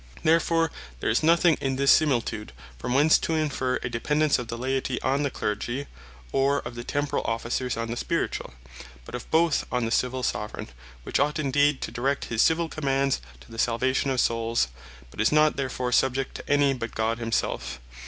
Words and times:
Therefore 0.23 0.71
there 0.99 1.11
is 1.11 1.21
nothing 1.21 1.59
in 1.61 1.75
this 1.75 1.91
similitude, 1.91 2.53
from 2.79 2.95
whence 2.95 3.19
to 3.19 3.35
inferre 3.35 3.79
a 3.83 3.89
dependance 3.91 4.39
of 4.39 4.47
the 4.47 4.57
Laity 4.57 4.99
on 5.03 5.21
the 5.21 5.29
Clergy, 5.29 5.85
or 6.31 6.57
of 6.61 6.73
the 6.73 6.83
Temporall 6.83 7.23
Officers 7.23 7.77
on 7.77 7.91
the 7.91 7.95
Spirituall; 7.95 8.55
but 9.05 9.13
of 9.13 9.29
both 9.29 9.63
on 9.71 9.85
the 9.85 9.91
Civill 9.91 10.23
Soveraign; 10.23 10.69
which 11.03 11.19
ought 11.19 11.37
indeed 11.37 11.81
to 11.81 11.91
direct 11.91 12.25
his 12.33 12.41
Civill 12.41 12.67
commands 12.67 13.21
to 13.41 13.51
the 13.51 13.59
Salvation 13.59 14.09
of 14.09 14.19
Souls; 14.19 14.69
but 15.11 15.21
is 15.21 15.31
not 15.31 15.55
therefore 15.55 15.91
subject 15.91 16.33
to 16.33 16.49
any 16.49 16.73
but 16.73 16.95
God 16.95 17.19
himselfe. 17.19 17.79